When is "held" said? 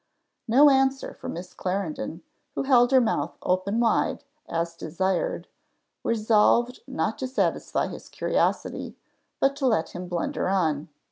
2.63-2.89